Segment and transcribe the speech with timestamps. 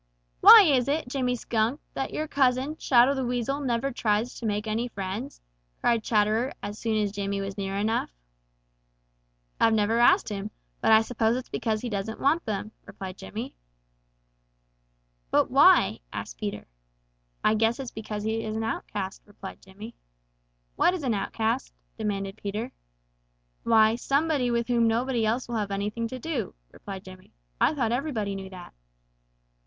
[0.39, 4.65] "Why is it, Jimmy Skunk, that your cousin, Shadow the Weasel, never tries to make
[4.65, 5.39] any friends?"
[5.79, 8.09] cried Chatterer, as soon as Jimmy was near enough.
[9.59, 10.49] "I've never asked him,
[10.81, 13.53] but I suppose it's because he doesn't want them," replied Jimmy.
[15.29, 16.65] "But why?" asked Peter.
[17.43, 19.93] "I guess it's because he is an outcast," replied Jimmy.
[20.77, 22.71] "What is an outcast," demanded Peter.
[23.61, 27.33] "Why, somebody with whom nobody else will have anything to do, stupid," replied Jimmy.
[27.59, 28.73] "I thought everybody knew that."